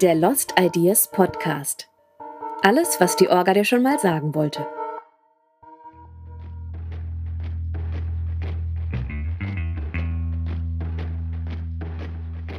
Der 0.00 0.14
Lost 0.14 0.54
Ideas 0.56 1.10
Podcast. 1.10 1.88
Alles, 2.62 3.00
was 3.00 3.16
die 3.16 3.28
Orga 3.28 3.52
dir 3.52 3.64
schon 3.64 3.82
mal 3.82 3.98
sagen 3.98 4.32
wollte. 4.32 4.64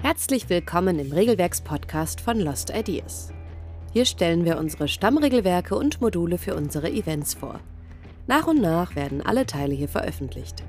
Herzlich 0.02 0.50
willkommen 0.50 1.00
im 1.00 1.14
Regelwerks-Podcast 1.14 2.20
von 2.20 2.42
Lost 2.42 2.72
Ideas. 2.72 3.32
Hier 3.94 4.04
stellen 4.04 4.44
wir 4.44 4.58
unsere 4.58 4.90
Stammregelwerke 4.90 5.78
und 5.78 6.02
Module 6.02 6.38
für 6.38 6.56
unsere 6.56 6.92
Events 6.92 7.36
vor. 7.36 7.62
Nach 8.28 8.48
und 8.48 8.60
nach 8.60 8.98
werden 8.98 9.26
alle 9.26 9.46
Teile 9.46 9.76
hier 9.76 9.88
veröffentlicht. 9.88 10.66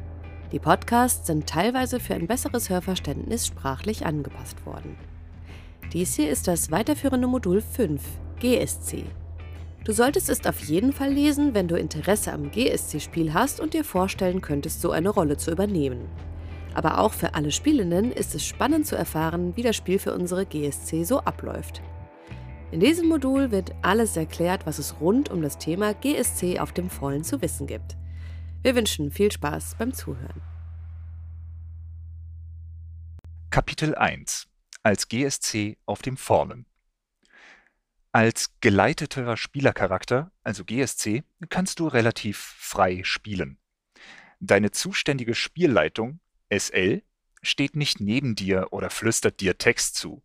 Die 0.53 0.61
Podcasts 0.61 1.27
sind 1.27 1.49
teilweise 1.49 1.99
für 1.99 2.15
ein 2.15 2.29
besseres 2.29 2.71
Hörverständnis 2.71 3.49
sprachlich 3.49 4.07
angepasst 4.07 4.65
worden. 4.65 4.97
Dies 5.93 6.15
hier 6.15 6.31
ist 6.31 6.47
das 6.47 6.71
weiterführende 6.71 7.27
Modul 7.27 7.61
5, 7.61 8.01
GSC. 8.39 9.05
Du 9.83 9.91
solltest 9.91 10.29
es 10.29 10.47
auf 10.47 10.61
jeden 10.61 10.93
Fall 10.93 11.13
lesen, 11.13 11.53
wenn 11.53 11.67
du 11.67 11.75
Interesse 11.77 12.33
am 12.33 12.53
GSC-Spiel 12.53 13.35
hast 13.35 13.59
und 13.59 13.75
dir 13.75 13.83
vorstellen 13.83 14.41
könntest, 14.41 14.81
so 14.81 14.93
eine 14.93 15.09
Rolle 15.09 15.37
zu 15.37 15.51
übernehmen. 15.51 16.09
Aber 16.75 17.01
auch 17.01 17.13
für 17.13 17.35
alle 17.35 17.51
Spielenden 17.51 18.13
ist 18.13 18.37
es 18.37 18.47
spannend 18.47 18.87
zu 18.87 18.95
erfahren, 18.95 19.57
wie 19.57 19.63
das 19.63 19.75
Spiel 19.75 19.99
für 19.99 20.15
unsere 20.15 20.47
GSC 20.47 21.03
so 21.03 21.19
abläuft. 21.21 21.83
In 22.71 22.79
diesem 22.79 23.09
Modul 23.09 23.51
wird 23.51 23.73
alles 23.83 24.17
erklärt, 24.17 24.67
was 24.67 24.79
es 24.79 25.01
rund 25.01 25.29
um 25.29 25.43
das 25.43 25.59
Thema 25.59 25.93
GSC 25.93 26.61
auf 26.61 26.71
dem 26.71 26.89
Vollen 26.89 27.25
zu 27.25 27.43
wissen 27.43 27.67
gibt. 27.67 27.97
Wir 28.63 28.77
wünschen 28.77 29.11
viel 29.11 29.33
Spaß 29.33 29.75
beim 29.77 29.93
Zuhören. 29.93 30.41
Kapitel 33.51 33.97
1 33.97 34.51
als 34.83 35.09
GSC 35.09 35.77
auf 35.87 36.03
dem 36.03 36.17
Fallen. 36.17 36.67
Als 38.13 38.51
geleiteter 38.61 39.37
Spielercharakter, 39.37 40.33
also 40.43 40.65
GSC, 40.65 41.23
kannst 41.49 41.79
du 41.79 41.87
relativ 41.87 42.39
frei 42.39 43.03
spielen. 43.05 43.59
Deine 44.41 44.73
zuständige 44.73 45.35
Spielleitung, 45.35 46.19
SL, 46.53 47.03
steht 47.43 47.77
nicht 47.77 48.01
neben 48.01 48.35
dir 48.35 48.69
oder 48.73 48.91
flüstert 48.91 49.41
dir 49.41 49.59
Text 49.59 49.95
zu. 49.97 50.23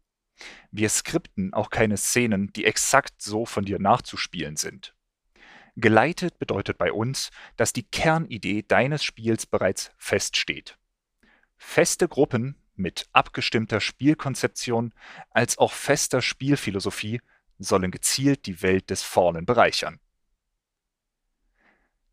Wir 0.72 0.90
skripten 0.90 1.53
auch 1.53 1.69
keine 1.69 1.97
Szenen, 1.97 2.52
die 2.53 2.66
exakt 2.66 3.22
so 3.22 3.45
von 3.45 3.66
dir 3.66 3.80
nachzuspielen 3.80 4.58
sind. 4.58 4.95
Geleitet 5.78 6.40
bedeutet 6.40 6.78
bei 6.78 6.92
uns, 6.92 7.31
dass 7.58 7.73
die 7.73 7.84
Kernidee 7.84 8.64
deines 8.64 9.03
Spiels 9.03 9.45
bereits 9.45 9.92
feststeht. 9.97 10.78
Feste 11.58 12.08
Gruppen 12.08 12.56
mit 12.78 13.08
abgestimmter 13.14 13.80
Spielkonzeption 13.80 14.94
als 15.30 15.58
auch 15.58 15.73
fester 15.73 16.22
Spielphilosophie 16.22 17.22
sollen 17.58 17.92
gezielt 17.92 18.45
die 18.45 18.62
Welt 18.62 18.90
des 18.90 19.04
Fallen 19.04 19.45
bereichern. 19.45 20.00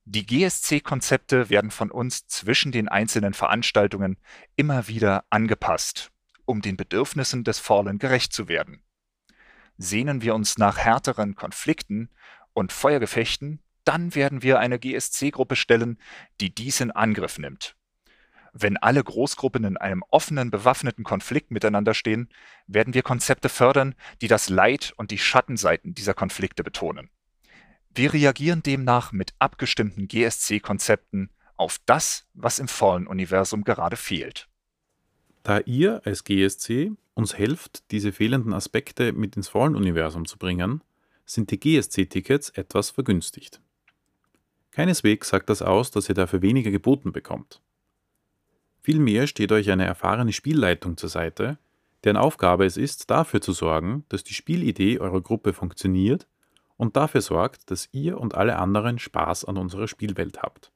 Die 0.04 0.26
GSC-Konzepte 0.26 1.48
werden 1.48 1.70
von 1.70 1.90
uns 1.90 2.26
zwischen 2.26 2.72
den 2.72 2.88
einzelnen 2.88 3.34
Veranstaltungen 3.34 4.18
immer 4.56 4.88
wieder 4.88 5.24
angepasst, 5.30 6.10
um 6.44 6.60
den 6.60 6.76
Bedürfnissen 6.76 7.44
des 7.44 7.60
Fallen 7.60 7.98
gerecht 7.98 8.32
zu 8.32 8.48
werden. 8.48 8.82
Sehnen 9.78 10.22
wir 10.22 10.34
uns 10.34 10.58
nach 10.58 10.76
härteren 10.78 11.34
Konflikten 11.34 12.10
und 12.52 12.72
Feuergefechten, 12.72 13.60
dann 13.84 14.14
werden 14.14 14.42
wir 14.42 14.58
eine 14.58 14.78
GSC-Gruppe 14.78 15.56
stellen, 15.56 16.00
die 16.40 16.54
dies 16.54 16.80
in 16.80 16.90
Angriff 16.90 17.38
nimmt 17.38 17.76
wenn 18.52 18.76
alle 18.76 19.02
Großgruppen 19.02 19.64
in 19.64 19.76
einem 19.76 20.04
offenen, 20.10 20.50
bewaffneten 20.50 21.04
Konflikt 21.04 21.50
miteinander 21.50 21.94
stehen, 21.94 22.28
werden 22.66 22.94
wir 22.94 23.02
Konzepte 23.02 23.48
fördern, 23.48 23.94
die 24.20 24.28
das 24.28 24.48
Leid 24.48 24.92
und 24.96 25.10
die 25.10 25.18
Schattenseiten 25.18 25.94
dieser 25.94 26.14
Konflikte 26.14 26.62
betonen. 26.62 27.10
Wir 27.94 28.12
reagieren 28.12 28.62
demnach 28.62 29.12
mit 29.12 29.34
abgestimmten 29.38 30.08
GSC-Konzepten 30.08 31.30
auf 31.56 31.78
das, 31.86 32.26
was 32.34 32.58
im 32.58 32.68
Fallen-Universum 32.68 33.64
gerade 33.64 33.96
fehlt. 33.96 34.48
Da 35.42 35.60
ihr 35.60 36.00
als 36.04 36.24
GSC 36.24 36.92
uns 37.14 37.36
helft, 37.36 37.90
diese 37.90 38.12
fehlenden 38.12 38.54
Aspekte 38.54 39.12
mit 39.12 39.36
ins 39.36 39.48
Fallen-Universum 39.48 40.24
zu 40.24 40.38
bringen, 40.38 40.82
sind 41.24 41.50
die 41.50 41.58
GSC-Tickets 41.58 42.50
etwas 42.50 42.90
vergünstigt. 42.90 43.60
Keineswegs 44.70 45.28
sagt 45.28 45.50
das 45.50 45.60
aus, 45.60 45.90
dass 45.90 46.08
ihr 46.08 46.14
dafür 46.14 46.40
weniger 46.42 46.70
geboten 46.70 47.12
bekommt. 47.12 47.60
Vielmehr 48.84 49.28
steht 49.28 49.52
euch 49.52 49.70
eine 49.70 49.86
erfahrene 49.86 50.32
Spielleitung 50.32 50.96
zur 50.96 51.08
Seite, 51.08 51.56
deren 52.02 52.16
Aufgabe 52.16 52.66
es 52.66 52.76
ist, 52.76 53.10
dafür 53.10 53.40
zu 53.40 53.52
sorgen, 53.52 54.04
dass 54.08 54.24
die 54.24 54.34
Spielidee 54.34 54.98
eurer 54.98 55.20
Gruppe 55.20 55.52
funktioniert 55.52 56.26
und 56.76 56.96
dafür 56.96 57.20
sorgt, 57.20 57.70
dass 57.70 57.88
ihr 57.92 58.18
und 58.18 58.34
alle 58.34 58.58
anderen 58.58 58.98
Spaß 58.98 59.44
an 59.44 59.56
unserer 59.56 59.86
Spielwelt 59.86 60.42
habt. 60.42 60.72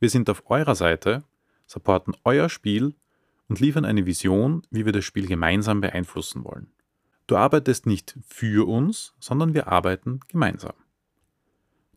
Wir 0.00 0.10
sind 0.10 0.28
auf 0.28 0.50
eurer 0.50 0.74
Seite, 0.74 1.22
supporten 1.66 2.16
euer 2.24 2.48
Spiel 2.48 2.96
und 3.48 3.60
liefern 3.60 3.84
eine 3.84 4.04
Vision, 4.04 4.62
wie 4.72 4.84
wir 4.84 4.92
das 4.92 5.04
Spiel 5.04 5.28
gemeinsam 5.28 5.80
beeinflussen 5.80 6.42
wollen. 6.42 6.72
Du 7.28 7.36
arbeitest 7.36 7.86
nicht 7.86 8.18
für 8.26 8.66
uns, 8.66 9.14
sondern 9.20 9.54
wir 9.54 9.68
arbeiten 9.68 10.18
gemeinsam. 10.26 10.74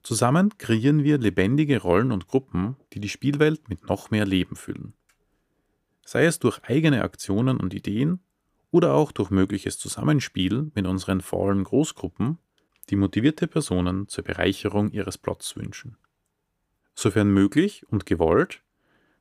Zusammen 0.04 0.56
kreieren 0.60 1.04
wir 1.04 1.18
lebendige 1.18 1.82
Rollen 1.82 2.12
und 2.12 2.28
Gruppen, 2.28 2.78
die 2.94 3.00
die 3.00 3.10
Spielwelt 3.10 3.70
mit 3.70 3.90
noch 3.90 4.12
mehr 4.12 4.26
Leben 4.26 4.56
füllen 4.56 4.94
sei 6.10 6.26
es 6.26 6.40
durch 6.40 6.64
eigene 6.64 7.04
Aktionen 7.04 7.60
und 7.60 7.72
Ideen 7.72 8.20
oder 8.72 8.96
auch 8.96 9.12
durch 9.12 9.30
mögliches 9.30 9.78
Zusammenspiel 9.78 10.72
mit 10.74 10.88
unseren 10.88 11.22
faulen 11.22 11.64
Großgruppen, 11.64 12.40
die 12.90 12.96
motivierte 12.96 13.46
Personen 13.46 14.08
zur 14.08 14.24
Bereicherung 14.24 14.90
ihres 14.90 15.20
Plots 15.20 15.56
wünschen. 15.56 15.98
Sofern 16.96 17.30
möglich 17.30 17.86
und 17.90 18.08
gewollt, 18.08 18.64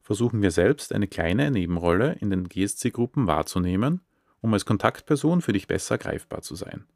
versuchen 0.00 0.40
wir 0.40 0.50
selbst 0.50 0.94
eine 0.94 1.08
kleine 1.08 1.50
Nebenrolle 1.50 2.14
in 2.20 2.30
den 2.30 2.48
GSC-Gruppen 2.48 3.26
wahrzunehmen, 3.26 4.00
um 4.40 4.54
als 4.54 4.64
Kontaktperson 4.64 5.42
für 5.42 5.52
dich 5.52 5.66
besser 5.66 5.98
greifbar 5.98 6.40
zu 6.40 6.54
sein. 6.54 6.86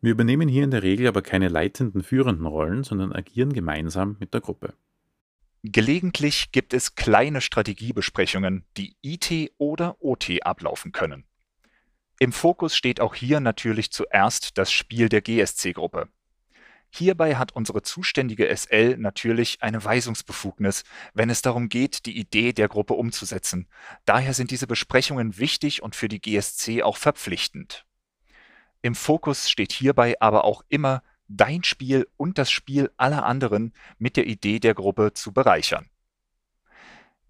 Wir 0.00 0.12
übernehmen 0.12 0.46
hier 0.46 0.62
in 0.62 0.70
der 0.70 0.84
Regel 0.84 1.08
aber 1.08 1.22
keine 1.22 1.48
leitenden, 1.48 2.04
führenden 2.04 2.46
Rollen, 2.46 2.84
sondern 2.84 3.12
agieren 3.12 3.52
gemeinsam 3.52 4.14
mit 4.20 4.32
der 4.32 4.42
Gruppe. 4.42 4.74
Gelegentlich 5.64 6.50
gibt 6.50 6.74
es 6.74 6.96
kleine 6.96 7.40
Strategiebesprechungen, 7.40 8.64
die 8.76 8.96
IT 9.00 9.52
oder 9.58 9.96
OT 10.00 10.44
ablaufen 10.44 10.90
können. 10.90 11.24
Im 12.18 12.32
Fokus 12.32 12.76
steht 12.76 13.00
auch 13.00 13.14
hier 13.14 13.38
natürlich 13.38 13.92
zuerst 13.92 14.58
das 14.58 14.72
Spiel 14.72 15.08
der 15.08 15.22
GSC-Gruppe. 15.22 16.08
Hierbei 16.90 17.36
hat 17.36 17.52
unsere 17.52 17.82
zuständige 17.82 18.54
SL 18.54 18.96
natürlich 18.96 19.62
eine 19.62 19.82
Weisungsbefugnis, 19.82 20.82
wenn 21.14 21.30
es 21.30 21.42
darum 21.42 21.68
geht, 21.68 22.06
die 22.06 22.18
Idee 22.18 22.52
der 22.52 22.68
Gruppe 22.68 22.94
umzusetzen. 22.94 23.68
Daher 24.04 24.34
sind 24.34 24.50
diese 24.50 24.66
Besprechungen 24.66 25.38
wichtig 25.38 25.82
und 25.82 25.94
für 25.94 26.08
die 26.08 26.20
GSC 26.20 26.82
auch 26.82 26.96
verpflichtend. 26.96 27.86
Im 28.82 28.96
Fokus 28.96 29.48
steht 29.48 29.72
hierbei 29.72 30.20
aber 30.20 30.44
auch 30.44 30.64
immer 30.68 31.04
dein 31.36 31.64
Spiel 31.64 32.08
und 32.16 32.38
das 32.38 32.50
Spiel 32.50 32.90
aller 32.96 33.24
anderen 33.24 33.72
mit 33.98 34.16
der 34.16 34.26
Idee 34.26 34.60
der 34.60 34.74
Gruppe 34.74 35.12
zu 35.14 35.32
bereichern. 35.32 35.88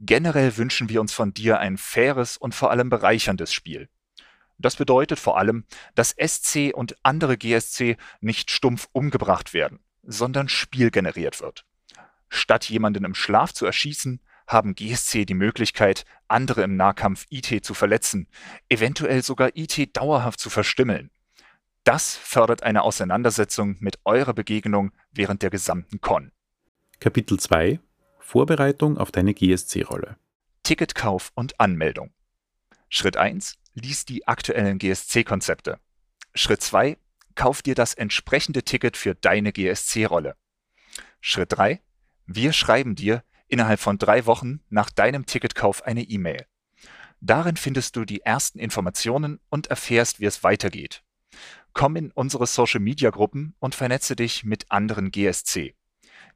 Generell 0.01 0.57
wünschen 0.57 0.89
wir 0.89 1.01
uns 1.01 1.13
von 1.13 1.33
dir 1.33 1.61
ein 1.61 1.79
faires 1.79 2.37
und 2.37 2.55
vor 2.55 2.71
allem 2.71 2.91
bereicherndes 2.91 3.53
Spiel. 3.53 3.89
Das 4.59 4.77
bedeutet 4.77 5.19
vor 5.19 5.39
allem, 5.39 5.65
dass 5.95 6.15
SC 6.19 6.73
und 6.75 6.97
andere 7.03 7.37
GSC 7.37 7.97
nicht 8.21 8.51
stumpf 8.51 8.89
umgebracht 8.93 9.55
werden, 9.55 9.81
sondern 10.03 10.49
Spiel 10.49 10.91
generiert 10.91 11.41
wird. 11.41 11.65
Statt 12.29 12.69
jemanden 12.69 13.05
im 13.05 13.15
Schlaf 13.15 13.53
zu 13.53 13.67
erschießen, 13.67 14.21
haben 14.47 14.75
GSC 14.75 15.25
die 15.25 15.35
Möglichkeit, 15.35 16.05
andere 16.29 16.63
im 16.63 16.77
Nahkampf 16.77 17.27
IT 17.31 17.65
zu 17.65 17.75
verletzen, 17.75 18.29
eventuell 18.69 19.23
sogar 19.23 19.51
IT 19.55 19.97
dauerhaft 19.97 20.41
zu 20.41 20.51
verstümmeln. 20.51 21.11
Das 21.85 22.15
fördert 22.15 22.63
eine 22.63 22.83
Auseinandersetzung 22.83 23.77
mit 23.81 23.99
eurer 24.05 24.35
Begegnung 24.35 24.93
während 25.11 25.43
der 25.43 25.51
gesamten 25.51 26.01
Con. 26.01 26.31
Kapitel 27.01 27.41
2 27.41 27.81
Vorbereitung 28.21 28.99
auf 28.99 29.11
deine 29.11 29.35
GSC-Rolle. 29.35 30.17
Ticketkauf 30.63 31.33
und 31.35 31.59
Anmeldung. 31.59 32.15
Schritt 32.89 33.17
1 33.17 33.59
Lies 33.75 34.05
die 34.05 34.29
aktuellen 34.29 34.79
GSC-Konzepte. 34.79 35.81
Schritt 36.35 36.63
2 36.63 36.99
Kauf 37.35 37.63
dir 37.63 37.75
das 37.75 37.95
entsprechende 37.95 38.63
Ticket 38.63 38.97
für 38.97 39.15
deine 39.15 39.53
GSC-Rolle. 39.53 40.37
Schritt 41.21 41.53
3 41.53 41.81
Wir 42.27 42.53
schreiben 42.53 42.95
dir 42.95 43.25
innerhalb 43.49 43.81
von 43.81 43.99
drei 43.99 44.27
Wochen 44.27 44.61
nach 44.71 44.91
deinem 44.91 45.27
Ticketkauf 45.27 45.83
eine 45.83 46.03
E-Mail. 46.03 46.47
Darin 47.21 47.57
findest 47.57 47.97
du 47.97 48.05
die 48.05 48.21
ersten 48.21 48.59
Informationen 48.59 49.41
und 49.49 49.67
erfährst, 49.67 50.21
wie 50.21 50.27
es 50.27 50.45
weitergeht. 50.45 51.03
Komm 51.75 51.97
in 51.97 52.11
unsere 52.11 52.47
Social-Media-Gruppen 52.47 53.55
und 53.59 53.75
vernetze 53.75 54.17
dich 54.17 54.45
mit 54.45 54.71
anderen 54.71 55.11
GSC. 55.11 55.75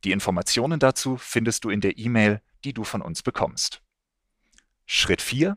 Die 0.05 0.13
Informationen 0.13 0.81
dazu 0.81 1.17
findest 1.17 1.65
du 1.65 1.71
in 1.71 1.81
der 1.81 1.99
E-Mail, 1.99 2.41
die 2.65 2.73
du 2.73 2.85
von 2.85 3.03
uns 3.03 3.23
bekommst. 3.23 3.83
Schritt 4.87 5.23
4. 5.23 5.57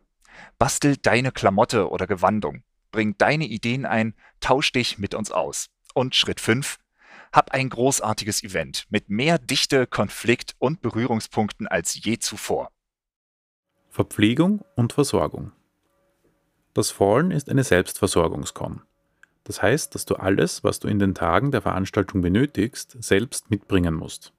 Bastel 0.57 0.97
deine 0.97 1.31
Klamotte 1.31 1.89
oder 1.89 2.07
Gewandung. 2.07 2.63
bring 2.91 3.15
deine 3.19 3.45
Ideen 3.45 3.85
ein, 3.85 4.15
tausch 4.39 4.71
dich 4.71 4.97
mit 4.97 5.13
uns 5.13 5.31
aus. 5.31 5.69
Und 5.93 6.15
Schritt 6.15 6.39
5, 6.39 6.77
hab 7.31 7.51
ein 7.51 7.69
großartiges 7.69 8.43
Event 8.43 8.87
mit 8.89 9.09
mehr 9.09 9.37
Dichte, 9.37 9.85
Konflikt 9.85 10.55
und 10.57 10.81
Berührungspunkten 10.81 11.67
als 11.67 12.03
je 12.03 12.17
zuvor. 12.17 12.71
Verpflegung 13.89 14.63
und 14.75 14.93
Versorgung. 14.93 15.51
Das 16.73 16.89
Fallen 16.89 17.31
ist 17.31 17.49
eine 17.49 17.63
Selbstversorgungskon. 17.63 18.81
Das 19.49 19.63
heißt, 19.63 19.95
dass 19.95 20.05
du 20.05 20.13
alles, 20.13 20.63
was 20.63 20.79
du 20.79 20.87
in 20.87 20.99
den 20.99 21.15
Tagen 21.15 21.49
der 21.49 21.63
Veranstaltung 21.63 22.21
benötigst, 22.21 22.95
selbst 22.99 23.49
mitbringen 23.49 23.95
musst. 23.95 24.31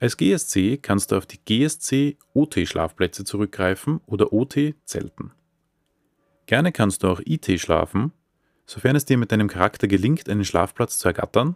Als 0.00 0.16
GSC 0.16 0.78
kannst 0.78 1.12
du 1.12 1.16
auf 1.16 1.24
die 1.24 1.38
GSC 1.38 2.16
OT-Schlafplätze 2.34 3.22
zurückgreifen 3.24 4.00
oder 4.06 4.32
OT-Zelten. 4.32 5.30
Gerne 6.46 6.72
kannst 6.72 7.04
du 7.04 7.08
auch 7.08 7.20
IT 7.24 7.60
schlafen, 7.60 8.10
sofern 8.66 8.96
es 8.96 9.04
dir 9.04 9.18
mit 9.18 9.30
deinem 9.30 9.46
Charakter 9.46 9.86
gelingt, 9.86 10.28
einen 10.28 10.44
Schlafplatz 10.44 10.98
zu 10.98 11.06
ergattern, 11.06 11.54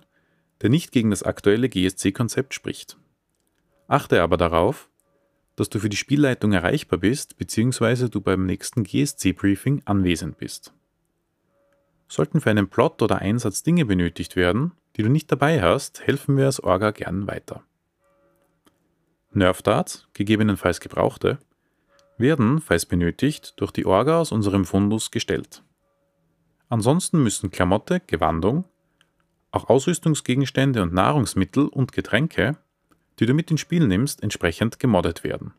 der 0.60 0.70
nicht 0.70 0.92
gegen 0.92 1.10
das 1.10 1.24
aktuelle 1.24 1.68
GSC-Konzept 1.68 2.54
spricht. 2.54 2.96
Achte 3.88 4.22
aber 4.22 4.36
darauf, 4.36 4.88
dass 5.56 5.68
du 5.68 5.80
für 5.80 5.88
die 5.88 5.96
Spielleitung 5.96 6.52
erreichbar 6.52 7.00
bist 7.00 7.38
bzw. 7.38 8.08
du 8.08 8.20
beim 8.20 8.46
nächsten 8.46 8.84
GSC-Briefing 8.84 9.82
anwesend 9.84 10.38
bist. 10.38 10.72
Sollten 12.12 12.42
für 12.42 12.50
einen 12.50 12.68
Plot 12.68 13.00
oder 13.00 13.20
Einsatz 13.20 13.62
Dinge 13.62 13.86
benötigt 13.86 14.36
werden, 14.36 14.72
die 14.96 15.02
du 15.02 15.08
nicht 15.08 15.32
dabei 15.32 15.62
hast, 15.62 16.06
helfen 16.06 16.36
wir 16.36 16.44
als 16.44 16.62
Orga 16.62 16.90
gern 16.90 17.26
weiter. 17.26 17.62
Nerf-Darts, 19.30 20.08
gegebenenfalls 20.12 20.80
gebrauchte, 20.80 21.38
werden, 22.18 22.60
falls 22.60 22.84
benötigt, 22.84 23.54
durch 23.56 23.70
die 23.70 23.86
Orga 23.86 24.20
aus 24.20 24.30
unserem 24.30 24.66
Fundus 24.66 25.10
gestellt. 25.10 25.62
Ansonsten 26.68 27.22
müssen 27.22 27.50
Klamotte, 27.50 28.00
Gewandung, 28.00 28.66
auch 29.50 29.70
Ausrüstungsgegenstände 29.70 30.82
und 30.82 30.92
Nahrungsmittel 30.92 31.66
und 31.66 31.92
Getränke, 31.92 32.58
die 33.20 33.24
du 33.24 33.32
mit 33.32 33.50
ins 33.50 33.62
Spiel 33.62 33.86
nimmst, 33.86 34.22
entsprechend 34.22 34.78
gemoddet 34.78 35.24
werden. 35.24 35.54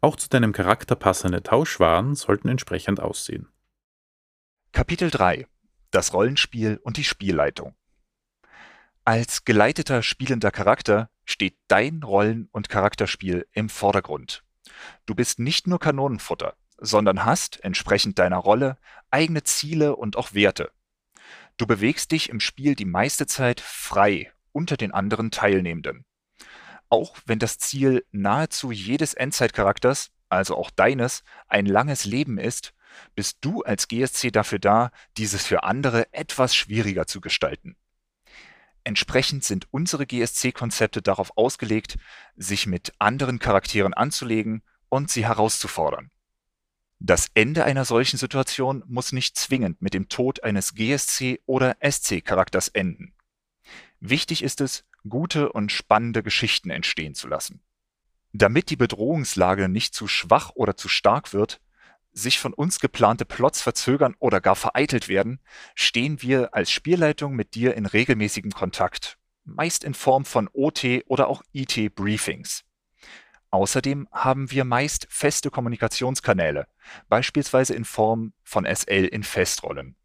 Auch 0.00 0.16
zu 0.16 0.30
deinem 0.30 0.54
Charakter 0.54 0.94
passende 0.94 1.42
Tauschwaren 1.42 2.14
sollten 2.14 2.48
entsprechend 2.48 2.98
aussehen. 2.98 3.46
Kapitel 4.80 5.10
3 5.10 5.46
Das 5.90 6.14
Rollenspiel 6.14 6.80
und 6.82 6.96
die 6.96 7.04
Spielleitung 7.04 7.74
Als 9.04 9.44
geleiteter 9.44 10.02
spielender 10.02 10.50
Charakter 10.50 11.10
steht 11.26 11.58
dein 11.68 12.02
Rollen- 12.02 12.48
und 12.50 12.70
Charakterspiel 12.70 13.46
im 13.52 13.68
Vordergrund. 13.68 14.42
Du 15.04 15.14
bist 15.14 15.38
nicht 15.38 15.66
nur 15.66 15.80
Kanonenfutter, 15.80 16.56
sondern 16.78 17.26
hast, 17.26 17.62
entsprechend 17.62 18.18
deiner 18.18 18.38
Rolle, 18.38 18.78
eigene 19.10 19.42
Ziele 19.42 19.96
und 19.96 20.16
auch 20.16 20.32
Werte. 20.32 20.70
Du 21.58 21.66
bewegst 21.66 22.10
dich 22.10 22.30
im 22.30 22.40
Spiel 22.40 22.74
die 22.74 22.86
meiste 22.86 23.26
Zeit 23.26 23.60
frei 23.60 24.32
unter 24.50 24.78
den 24.78 24.92
anderen 24.92 25.30
Teilnehmenden. 25.30 26.06
Auch 26.88 27.18
wenn 27.26 27.38
das 27.38 27.58
Ziel 27.58 28.06
nahezu 28.12 28.72
jedes 28.72 29.12
Endzeit-Charakters, 29.12 30.10
also 30.30 30.56
auch 30.56 30.70
deines, 30.70 31.22
ein 31.48 31.66
langes 31.66 32.06
Leben 32.06 32.38
ist, 32.38 32.72
bist 33.14 33.38
du 33.40 33.62
als 33.62 33.88
GSC 33.88 34.30
dafür 34.30 34.58
da, 34.58 34.90
dieses 35.16 35.46
für 35.46 35.64
andere 35.64 36.12
etwas 36.12 36.54
schwieriger 36.54 37.06
zu 37.06 37.20
gestalten. 37.20 37.76
Entsprechend 38.84 39.44
sind 39.44 39.66
unsere 39.70 40.06
GSC-Konzepte 40.06 41.02
darauf 41.02 41.36
ausgelegt, 41.36 41.96
sich 42.36 42.66
mit 42.66 42.92
anderen 42.98 43.38
Charakteren 43.38 43.94
anzulegen 43.94 44.62
und 44.88 45.10
sie 45.10 45.26
herauszufordern. 45.26 46.10
Das 46.98 47.28
Ende 47.34 47.64
einer 47.64 47.84
solchen 47.84 48.18
Situation 48.18 48.82
muss 48.86 49.12
nicht 49.12 49.36
zwingend 49.36 49.80
mit 49.80 49.94
dem 49.94 50.08
Tod 50.08 50.42
eines 50.42 50.74
GSC- 50.74 51.40
oder 51.46 51.76
SC-Charakters 51.80 52.68
enden. 52.68 53.14
Wichtig 54.00 54.42
ist 54.42 54.60
es, 54.60 54.84
gute 55.08 55.52
und 55.52 55.72
spannende 55.72 56.22
Geschichten 56.22 56.70
entstehen 56.70 57.14
zu 57.14 57.26
lassen. 57.26 57.62
Damit 58.32 58.70
die 58.70 58.76
Bedrohungslage 58.76 59.68
nicht 59.68 59.94
zu 59.94 60.08
schwach 60.08 60.50
oder 60.54 60.76
zu 60.76 60.88
stark 60.88 61.32
wird, 61.32 61.60
sich 62.12 62.38
von 62.38 62.52
uns 62.52 62.80
geplante 62.80 63.24
Plots 63.24 63.62
verzögern 63.62 64.14
oder 64.18 64.40
gar 64.40 64.56
vereitelt 64.56 65.08
werden, 65.08 65.40
stehen 65.74 66.22
wir 66.22 66.54
als 66.54 66.70
Spielleitung 66.70 67.34
mit 67.34 67.54
dir 67.54 67.74
in 67.74 67.86
regelmäßigem 67.86 68.52
Kontakt, 68.52 69.18
meist 69.44 69.84
in 69.84 69.94
Form 69.94 70.24
von 70.24 70.48
OT 70.52 70.84
oder 71.06 71.28
auch 71.28 71.42
IT-Briefings. 71.52 72.64
Außerdem 73.50 74.08
haben 74.12 74.50
wir 74.50 74.64
meist 74.64 75.06
feste 75.10 75.50
Kommunikationskanäle, 75.50 76.68
beispielsweise 77.08 77.74
in 77.74 77.84
Form 77.84 78.32
von 78.44 78.64
SL 78.64 79.06
in 79.06 79.24
Festrollen. 79.24 79.96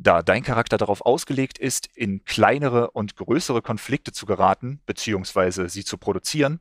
Da 0.00 0.22
dein 0.22 0.44
Charakter 0.44 0.76
darauf 0.78 1.00
ausgelegt 1.00 1.58
ist, 1.58 1.88
in 1.96 2.24
kleinere 2.24 2.92
und 2.92 3.16
größere 3.16 3.62
Konflikte 3.62 4.12
zu 4.12 4.26
geraten 4.26 4.80
bzw. 4.86 5.66
sie 5.66 5.84
zu 5.84 5.98
produzieren, 5.98 6.60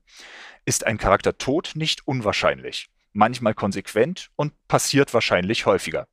ist 0.66 0.88
ein 0.88 0.98
Charakter 0.98 1.38
Tod 1.38 1.74
nicht 1.76 2.08
unwahrscheinlich 2.08 2.90
manchmal 3.14 3.54
konsequent 3.54 4.30
und 4.36 4.54
passiert 4.68 5.14
wahrscheinlich 5.14 5.66
häufiger. 5.66 6.08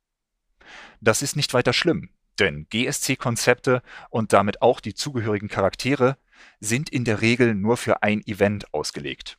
Das 1.01 1.21
ist 1.21 1.35
nicht 1.35 1.53
weiter 1.53 1.73
schlimm, 1.73 2.09
denn 2.39 2.67
GSC-Konzepte 2.69 3.81
und 4.09 4.33
damit 4.33 4.61
auch 4.61 4.79
die 4.79 4.93
zugehörigen 4.93 5.47
Charaktere 5.47 6.17
sind 6.59 6.89
in 6.89 7.05
der 7.05 7.21
Regel 7.21 7.55
nur 7.55 7.77
für 7.77 8.03
ein 8.03 8.21
Event 8.25 8.73
ausgelegt. 8.73 9.37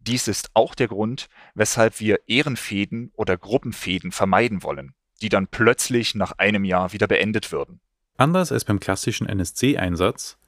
Dies 0.00 0.28
ist 0.28 0.50
auch 0.54 0.74
der 0.74 0.88
Grund, 0.88 1.28
weshalb 1.54 2.00
wir 2.00 2.20
Ehrenfäden 2.28 3.10
oder 3.14 3.36
Gruppenfäden 3.36 4.12
vermeiden 4.12 4.62
wollen, 4.62 4.94
die 5.20 5.28
dann 5.28 5.48
plötzlich 5.48 6.14
nach 6.14 6.32
einem 6.32 6.64
Jahr 6.64 6.92
wieder 6.92 7.06
beendet 7.06 7.52
würden. 7.52 7.80
Anders 8.16 8.52
als 8.52 8.64
beim 8.64 8.80
klassischen 8.80 9.28
NSC-Einsatz 9.28 10.38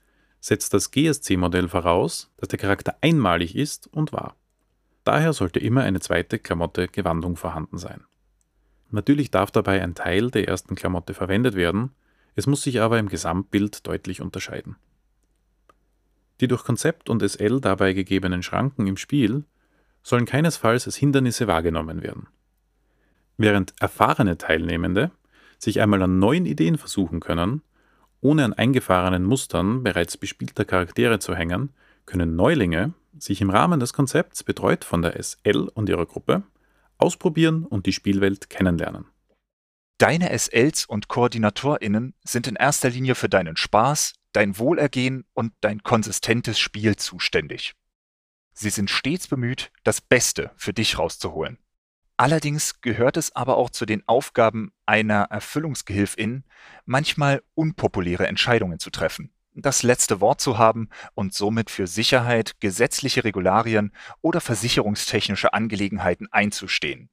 setzt 0.40 0.72
das 0.72 0.90
GSC-Modell 0.90 1.68
voraus, 1.68 2.32
dass 2.36 2.48
der 2.48 2.58
Charakter 2.58 2.96
einmalig 3.00 3.54
ist 3.54 3.86
und 3.88 4.12
war. 4.12 4.36
Daher 5.04 5.32
sollte 5.32 5.60
immer 5.60 5.82
eine 5.82 6.00
zweite 6.00 6.38
Klamotte 6.38 6.88
Gewandung 6.88 7.36
vorhanden 7.36 7.78
sein. 7.78 8.04
Natürlich 8.90 9.30
darf 9.30 9.50
dabei 9.50 9.82
ein 9.82 9.94
Teil 9.94 10.30
der 10.30 10.48
ersten 10.48 10.74
Klamotte 10.74 11.14
verwendet 11.14 11.54
werden, 11.54 11.92
es 12.34 12.46
muss 12.46 12.62
sich 12.62 12.80
aber 12.80 12.98
im 12.98 13.08
Gesamtbild 13.08 13.86
deutlich 13.86 14.20
unterscheiden. 14.20 14.76
Die 16.40 16.48
durch 16.48 16.64
Konzept 16.64 17.10
und 17.10 17.22
SL 17.22 17.60
dabei 17.60 17.92
gegebenen 17.92 18.42
Schranken 18.42 18.86
im 18.86 18.96
Spiel 18.96 19.44
sollen 20.02 20.24
keinesfalls 20.24 20.86
als 20.86 20.96
Hindernisse 20.96 21.46
wahrgenommen 21.46 22.02
werden. 22.02 22.28
Während 23.36 23.74
erfahrene 23.80 24.38
Teilnehmende 24.38 25.10
sich 25.58 25.80
einmal 25.80 26.02
an 26.02 26.18
neuen 26.18 26.46
Ideen 26.46 26.78
versuchen 26.78 27.20
können, 27.20 27.62
ohne 28.20 28.44
an 28.44 28.52
eingefahrenen 28.52 29.24
Mustern 29.24 29.82
bereits 29.82 30.16
bespielter 30.16 30.64
Charaktere 30.64 31.18
zu 31.18 31.34
hängen, 31.34 31.70
können 32.06 32.36
Neulinge 32.36 32.94
sich 33.18 33.40
im 33.40 33.50
Rahmen 33.50 33.80
des 33.80 33.92
Konzepts, 33.92 34.44
betreut 34.44 34.84
von 34.84 35.02
der 35.02 35.22
SL 35.22 35.68
und 35.74 35.88
ihrer 35.88 36.06
Gruppe, 36.06 36.42
ausprobieren 36.98 37.64
und 37.64 37.86
die 37.86 37.92
Spielwelt 37.92 38.50
kennenlernen. 38.50 39.06
Deine 39.98 40.36
SLs 40.36 40.86
und 40.86 41.08
KoordinatorInnen 41.08 42.14
sind 42.24 42.46
in 42.46 42.56
erster 42.56 42.90
Linie 42.90 43.14
für 43.14 43.28
deinen 43.28 43.56
Spaß, 43.56 44.14
dein 44.32 44.58
Wohlergehen 44.58 45.24
und 45.34 45.52
dein 45.60 45.82
konsistentes 45.82 46.58
Spiel 46.58 46.96
zuständig. 46.96 47.74
Sie 48.52 48.70
sind 48.70 48.90
stets 48.90 49.28
bemüht, 49.28 49.70
das 49.84 50.00
Beste 50.00 50.52
für 50.56 50.72
dich 50.72 50.98
rauszuholen. 50.98 51.58
Allerdings 52.16 52.80
gehört 52.82 53.16
es 53.16 53.34
aber 53.34 53.56
auch 53.56 53.70
zu 53.70 53.86
den 53.86 54.06
Aufgaben 54.06 54.72
einer 54.84 55.22
Erfüllungsgehilfin, 55.30 56.44
manchmal 56.84 57.42
unpopuläre 57.54 58.26
Entscheidungen 58.26 58.78
zu 58.78 58.90
treffen 58.90 59.30
das 59.54 59.82
letzte 59.82 60.20
Wort 60.20 60.40
zu 60.40 60.58
haben 60.58 60.88
und 61.14 61.34
somit 61.34 61.70
für 61.70 61.86
Sicherheit, 61.86 62.60
gesetzliche 62.60 63.24
Regularien 63.24 63.92
oder 64.20 64.40
versicherungstechnische 64.40 65.52
Angelegenheiten 65.52 66.28
einzustehen. 66.30 67.10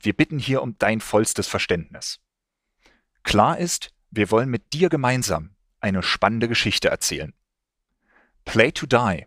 Wir 0.00 0.12
bitten 0.12 0.38
hier 0.38 0.62
um 0.62 0.76
dein 0.78 1.00
vollstes 1.00 1.48
Verständnis. 1.48 2.20
Klar 3.22 3.58
ist, 3.58 3.90
wir 4.10 4.30
wollen 4.30 4.48
mit 4.48 4.72
dir 4.72 4.88
gemeinsam 4.88 5.54
eine 5.80 6.02
spannende 6.02 6.48
Geschichte 6.48 6.88
erzählen. 6.88 7.34
Play 8.44 8.72
to 8.72 8.86
die, 8.86 9.26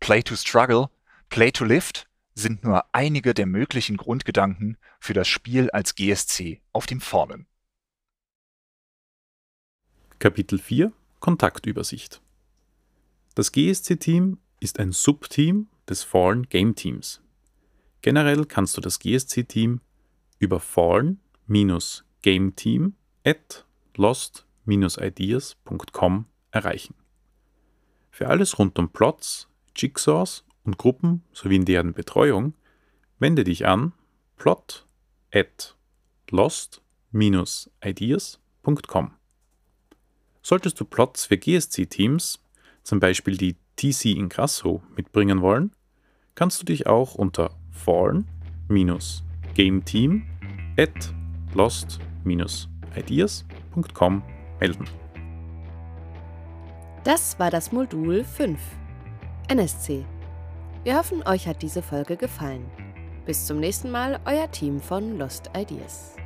Play 0.00 0.22
to 0.22 0.36
struggle, 0.36 0.88
Play 1.28 1.50
to 1.50 1.64
lift 1.64 2.08
sind 2.34 2.64
nur 2.64 2.94
einige 2.94 3.34
der 3.34 3.46
möglichen 3.46 3.96
Grundgedanken 3.96 4.78
für 5.00 5.12
das 5.12 5.28
Spiel 5.28 5.70
als 5.70 5.94
GSC 5.94 6.62
auf 6.72 6.86
dem 6.86 7.00
Fallen. 7.00 7.46
Kapitel 10.18 10.58
4 10.58 10.92
Kontaktübersicht. 11.22 12.20
Das 13.36 13.52
GSC-Team 13.52 14.36
ist 14.60 14.78
ein 14.80 14.92
Subteam 14.92 15.68
des 15.88 16.02
Fallen 16.02 16.46
Game 16.48 16.74
Teams. 16.74 17.22
Generell 18.02 18.44
kannst 18.44 18.76
du 18.76 18.82
das 18.82 18.98
GSC-Team 18.98 19.80
über 20.40 20.60
fallen-gameteam 20.60 22.94
at 23.24 23.64
lost-ideas.com 23.96 26.26
erreichen. 26.50 26.94
Für 28.10 28.28
alles 28.28 28.58
rund 28.58 28.78
um 28.78 28.90
Plots, 28.90 29.48
Jigsaws 29.76 30.44
und 30.64 30.76
Gruppen 30.76 31.22
sowie 31.32 31.56
in 31.56 31.64
deren 31.64 31.94
Betreuung 31.94 32.52
wende 33.20 33.44
dich 33.44 33.66
an 33.66 33.94
plot 34.36 34.86
at 35.32 35.76
lost-ideas.com. 36.30 39.21
Solltest 40.42 40.78
du 40.80 40.84
Plots 40.84 41.26
für 41.26 41.38
GSC-Teams, 41.38 42.40
zum 42.82 42.98
Beispiel 42.98 43.36
die 43.36 43.54
TC 43.76 44.06
in 44.16 44.28
Grasso, 44.28 44.82
mitbringen 44.96 45.40
wollen, 45.40 45.70
kannst 46.34 46.60
du 46.60 46.64
dich 46.64 46.88
auch 46.88 47.14
unter 47.14 47.54
forn-gameteam 47.70 50.24
at 50.76 51.14
lost-ideas.com 51.54 54.22
melden. 54.58 54.88
Das 57.04 57.38
war 57.38 57.50
das 57.50 57.70
Modul 57.72 58.24
5. 58.24 58.58
NSC. 59.48 60.06
Wir 60.84 60.96
hoffen, 60.96 61.22
euch 61.26 61.46
hat 61.46 61.60
diese 61.62 61.82
Folge 61.82 62.16
gefallen. 62.16 62.64
Bis 63.26 63.46
zum 63.46 63.60
nächsten 63.60 63.90
Mal, 63.90 64.18
euer 64.24 64.50
Team 64.50 64.80
von 64.80 65.18
Lost 65.18 65.50
Ideas. 65.56 66.16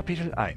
Kapitel 0.00 0.32
1 0.32 0.56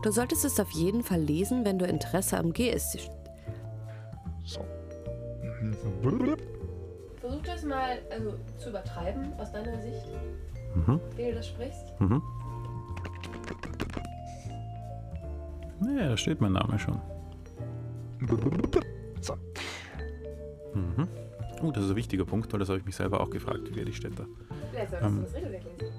Du 0.00 0.10
solltest 0.12 0.44
es 0.44 0.60
auf 0.60 0.70
jeden 0.70 1.02
Fall 1.02 1.18
lesen, 1.18 1.64
wenn 1.64 1.80
du 1.80 1.84
Interesse 1.84 2.38
am 2.38 2.52
GSC. 2.52 3.00
So. 4.44 4.64
Versuch 7.20 7.42
das 7.42 7.64
mal 7.64 7.98
also, 8.12 8.34
zu 8.58 8.68
übertreiben 8.68 9.32
aus 9.40 9.50
deiner 9.50 9.80
Sicht, 9.80 10.06
Mhm. 10.76 11.00
wie 11.16 11.24
du 11.24 11.34
das 11.34 11.48
sprichst. 11.48 12.00
Mhm. 12.00 12.22
Naja, 15.80 16.10
da 16.10 16.16
steht 16.16 16.40
mein 16.40 16.52
Name 16.52 16.78
schon. 16.78 17.00
So. 19.20 19.34
Mhm. 20.74 21.08
Oh, 21.64 21.70
das 21.70 21.84
ist 21.84 21.90
ein 21.90 21.96
wichtiger 21.96 22.24
Punkt, 22.26 22.52
weil 22.52 22.60
das 22.60 22.68
habe 22.68 22.78
ich 22.78 22.84
mich 22.84 22.94
selber 22.96 23.20
auch 23.20 23.30
gefragt, 23.30 23.60
wie 23.70 23.76
werde 23.76 23.90
ich 23.90 23.96
Städter. 23.96 24.26
Vielleicht 24.70 24.90
solltest 24.90 25.10
du 25.10 25.16
Ähm. 25.16 25.22
das 25.24 25.34
Regelwerk 25.34 25.62
lesen. 25.80 25.94